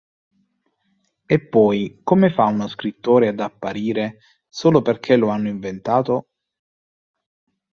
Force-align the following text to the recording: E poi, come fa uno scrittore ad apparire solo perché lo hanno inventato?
E 1.27 1.39
poi, 1.47 2.01
come 2.03 2.31
fa 2.31 2.45
uno 2.45 2.67
scrittore 2.67 3.27
ad 3.27 3.39
apparire 3.39 4.17
solo 4.49 4.81
perché 4.81 5.15
lo 5.15 5.29
hanno 5.29 5.47
inventato? 5.49 6.27